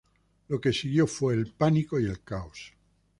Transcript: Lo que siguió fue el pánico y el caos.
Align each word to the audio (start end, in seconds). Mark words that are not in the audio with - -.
Lo 0.49 0.59
que 0.59 0.73
siguió 0.73 1.05
fue 1.05 1.35
el 1.35 1.45
pánico 1.53 1.99
y 1.99 2.05
el 2.05 2.23
caos. 2.23 2.73